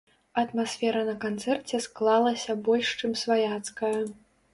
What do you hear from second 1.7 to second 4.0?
склалася больш чым сваяцкая.